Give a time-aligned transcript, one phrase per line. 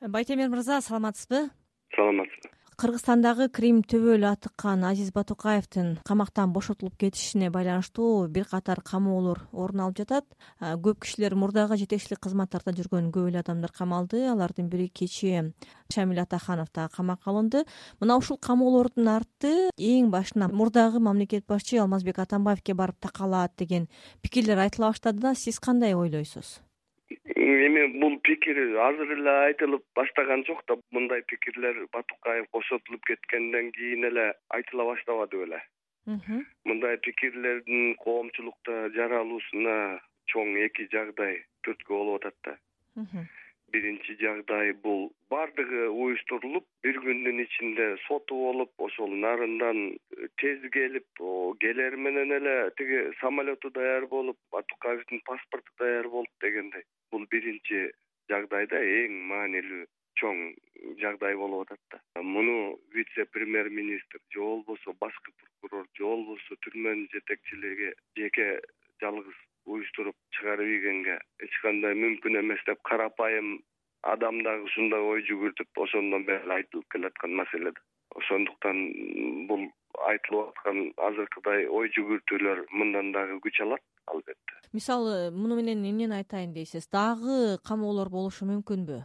[0.00, 1.50] байтемир мырза саламатсызбы?
[1.94, 2.56] Саламатсызбы.
[2.76, 10.02] Кыргызстандагы крим төбөлү атыккан азиз батукаевдин камактан бошотулуп кетишине байланыштуу бир катар камоолор орун алып
[10.02, 10.26] жатат.
[10.60, 15.54] Көп кишилер мурдагы жетекчилик кызматтарда жүргөн көп эле адамдар камалды алардын бири кечээ
[15.88, 17.64] шамиль атаханов дагы камакка алынды.
[17.98, 23.88] Мына ушул камоолордун арты эң башынан мурдагы мамлекет башчы алмазбек атамбаевке барып такалат деген
[24.20, 25.34] пикирлер айтыла баштады да.
[25.34, 26.58] Сиз кандай ойлойсуз
[27.46, 28.58] эми бул пикир
[28.88, 30.76] азыр эле айтылып баштаган жок да.
[30.90, 34.26] Мындай пикирлер батукаев бошотулуп кеткенден кийин эле
[34.58, 35.62] айтыла баштабады беле
[36.06, 39.78] мындай пикирлердин коомчулукта жаралуусуна
[40.30, 42.54] чоң эки жагдай түрткү болуп атат да
[43.72, 45.10] биринчи жагдай бул.
[45.30, 49.80] Баардыгы уюштурулуп бир күндүн ичинде соту болуп ошол нарындан
[50.42, 51.22] тез келип
[51.64, 56.86] келери менен эле тиги самолету даяр болуп батукаевдин паспорту даяр болуп дегендей.
[57.10, 57.90] Бул биринчи
[58.30, 59.84] жагдай да эң маанилүү
[60.20, 60.38] чоң
[61.02, 62.22] жагдай болуп атат да.
[62.22, 68.48] Муну вице премьер министр же болбосо башкы прокурор же болбосо түрмөнүн жетекчилиги жеке
[69.02, 69.44] жалгыз
[69.76, 73.58] уюштуруп чыгарып ийгенге эч кандай мүмкүн эмес деп карапайым
[74.14, 77.82] адам дагы ушундай ой жүгүртүп ошондон бери айтылып келаткан маселе да
[78.20, 78.82] ошондуктан
[79.48, 79.66] бул
[80.10, 84.60] айтылып аткан азыркыдай ой жүгүртүүлөр мындан дагы күч алат албетте.
[84.72, 89.02] Мисалы муну менен эмнени айтайын дейсиз дагы камоолор болушу мүмкүнбү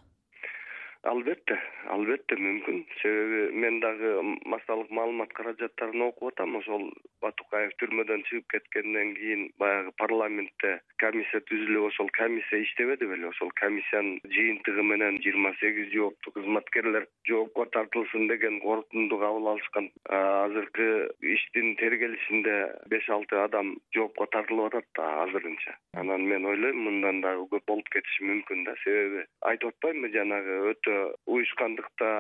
[1.04, 1.58] албетте
[1.90, 2.84] албетте мүмкүн.
[3.02, 4.12] Себеби мен дагы
[4.46, 6.56] массалык маалымат каражаттарын окуп атам.
[6.62, 6.88] Ошол
[7.22, 13.28] батукаев түрмөдөн чыгып кеткенден кийин баягы парламентте комиссия түзүлүп ошол комиссия иштебеди беле.
[13.32, 21.10] Ошол комиссиянын жыйынтыгы менен жыйырма сегиз жооптуу кызматкерлер жоопко тартылсын деген корутунду кабыл алышкан азыркы
[21.34, 22.56] иштин тергелишинде
[22.94, 25.76] беш алты адам жоопко тартылып атат да азырынча.
[25.98, 28.78] Анан мен ойлойм мындан дагы көп болуп кетиши мүмкүн да.
[28.86, 30.91] Себеби айтып атпаймынбы жанагы өтө
[31.26, 32.12] уюшкандыкта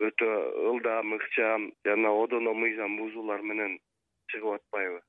[0.00, 0.28] өтө
[0.72, 3.78] ылдам ыкчам жана одоно мыйзам бузуулар менен
[4.32, 5.00] чыгып атпайбы?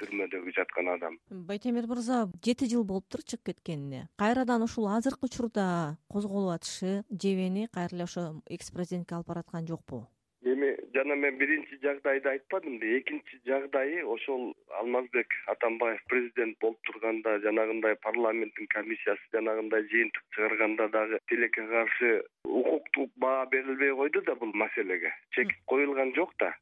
[0.00, 1.18] Түрмөдөгү жаткан адам.
[1.28, 4.06] Байтемир мырза жети жыл болуптур чыгып кеткенине.
[4.16, 10.06] Кайрадан ушул азыркы учурда козголуп атышы жебени кайра эле ошо экс президентке алып бараткан жокпу
[10.44, 17.96] эми жана мен биринчи жагдайды айтпадымбы экинчи жагдайы ошол алмазбек атамбаев президент болуп турганда жанагындай
[18.06, 22.12] парламенттин комиссиясы жанагындай жыйынтык чыгарганда дагы тилекке каршы
[22.44, 25.12] укуктук баа берилбей койду да бул маселеге.
[25.30, 26.54] Чек коюлган жок да.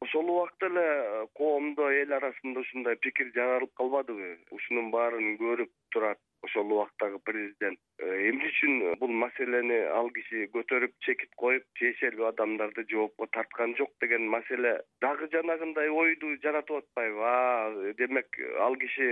[0.00, 4.36] Ошол убакта эле коомдо эл арасында ушундай пикир жаралып калбадыбы?
[4.50, 10.92] Ушунун баарын көрүп турат ошол убактагы президент э, эмне үчүн бул маселени ал киши көтөрүп
[11.06, 17.22] чекит коюп тиешелүү адамдарды жоопко тарткан жок деген маселе дагы жанагындай ойду жаратып атпайбы?
[17.24, 19.08] А демек ал киши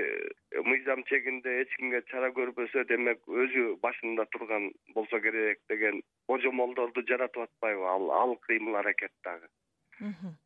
[0.71, 7.49] мыйзам чегинде эч кимге чара көрбөсө демек өзү башында турган болсо керек деген божомолдорду жаратып
[7.49, 7.87] атпайбы?
[7.97, 9.49] Ал ал кыймыл аракет дагы.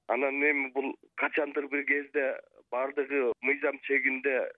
[0.06, 2.38] Анан эми бул качандыр бир кезде
[2.70, 4.50] баардыгы мыйзам чегинде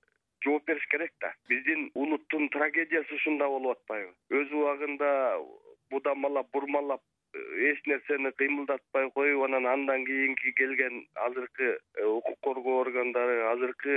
[0.45, 1.33] жооп бериш керек да.
[1.49, 4.13] Биздин улуттун трагедиясы ушунда болуп атпайбы.
[4.31, 5.11] Өз убагында
[5.91, 7.03] будамалап бурмалап
[7.35, 13.97] э, эч нерсени кыймылдатпай коюп анан андан кийинки келген азыркы э, укук коргоо органдары азыркы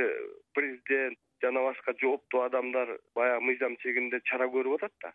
[0.54, 5.14] президент жана башка жооптуу адамдар баягы мыйзам чегинде чара көрүп атат да.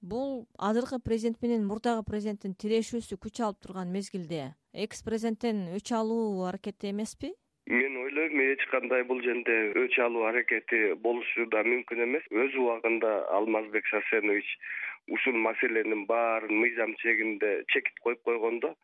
[0.00, 6.44] Бул азыркы президент менен мурдагы президенттин тирешүүсү күч алып турган мезгилде экс президенттен өч алуу
[6.48, 7.34] аракети эмеспи
[7.66, 12.24] мен ойлойм эч кандай бул жерде өч алуу аракети болушу да мүмкүн эмес.
[12.30, 14.48] Өз убагында алмазбек шарсенович
[15.08, 18.74] ушул маселенин баарын мыйзам чегинде чекит коюп койгондо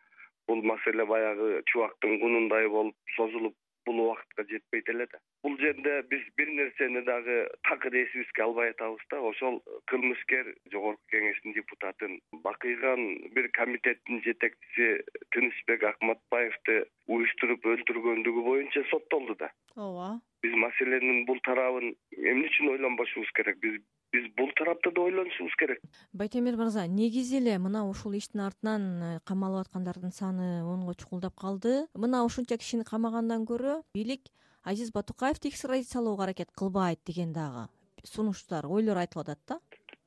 [0.47, 3.55] бул маселе баягы чубактын кунундай болуп созулуп
[3.89, 5.21] бул убакытка жетпейт эле да.
[5.43, 7.39] Бул жерде биз бир нерсени дагы
[7.69, 9.21] такыр эсибизге албай атабыз да.
[9.33, 9.61] Ошол
[9.91, 15.05] кылмышкер жогорку кеңештин депутатын бакыйган бир комитеттин жетекчиси
[15.35, 19.53] тынычбек акматбаевди уюштуруп өлтүргөндүгү боюнча соттолду да.
[19.77, 23.59] Ооба биз маселенин бул тарабын эмне үчүн ойлонбошубуз керек?
[23.63, 23.81] Биз
[24.13, 25.81] биз бул тарапты да ойлонушубуз керек.
[26.13, 31.87] Байтемир мырза негизи эле мына ушул иштин артынан э, камалып аткандардын саны онго чукулдап калды.
[31.95, 34.31] Мына ушунча кишини камагандан көрө бийлик
[34.65, 37.69] азиз батукаевди экстрадициялоого аракет кылбайт деген дагы
[38.05, 39.61] сунуштар ойлор айтылып атат да.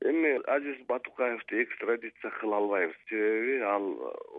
[0.08, 3.86] Эми азиз батукаевди экстрадиция кыла албайбыз себеби ал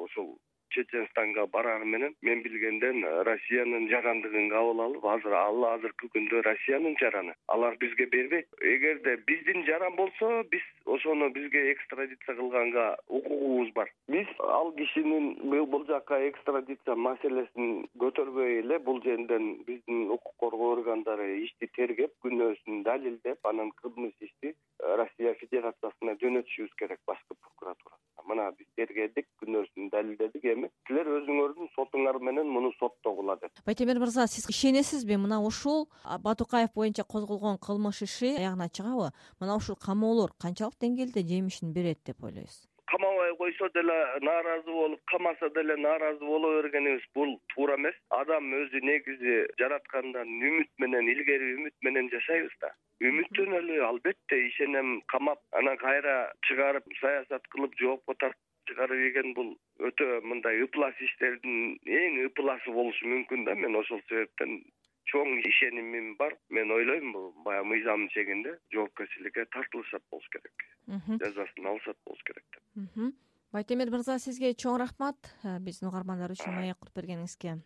[0.06, 0.38] ошол
[0.76, 7.34] чеченстанга барары менен мен билгенден россиянын жарандыгын кабыл алып азыр ал азыркы күндө россиянын жараны.
[7.48, 8.48] Алар бизге бербейт.
[8.62, 13.92] Эгерде биздин жаран болсо биз ошону бизге экстрадиция кылганга укугубуз бар.
[14.08, 15.34] Биз ал кишинин
[15.74, 22.84] бул жака экстрадиция маселесин көтөрбөй эле бул жерден биздин укук коргоо органдары ишти тергеп күнөөсүн
[22.84, 24.56] далилдеп анан кылмыш ишти
[25.02, 28.00] россия федерациясына жөнөтүшүбүз керек башкы прокуратурага.
[28.44, 32.72] Жана биз тергедик күнөөсүн далилдедик эми силер өзүңөрдүн сотуңар менен муну
[33.74, 35.16] байтемир мырза сиз ишенесизби?
[35.18, 35.90] Мына ушул
[36.22, 39.10] батукаев боюнча козголгон кылмыш иши аягына чыгабы
[39.42, 45.50] мына ушул камоолор канчалык деңгээлде жемишин берет деп ойлойсуз камабай койсо деле нааразы болуп камаса
[45.56, 47.96] деле нааразы боло бергенибиз бул туура эмес.
[48.10, 52.70] Адам өзү негизи жараткандан үмүт менен илгери үмүт менен жашайбыз да.
[53.02, 59.52] Үмүттөнөлү албетте ишенем камап анан кайра чыгарып саясат кылып жоопко тартып чыгарып ийген бул
[59.90, 63.56] өтө мындай ыплас иштердин эң ыпласы болушу мүмкүн да.
[63.56, 64.62] Мен ошол себептен
[65.12, 66.38] чоң ишенимим бар.
[66.50, 70.66] Мен ойлойм бул баягы мыйзамдын чегинде жоопкерчиликке тартылышат болуш керек.
[71.26, 73.14] Жазасын алышат болуш керек деп.
[73.54, 75.30] Байтемир мырза сизге чоң рахмат.
[75.44, 77.60] Э, биздин угармандар үчүн маек куруп бергениңизге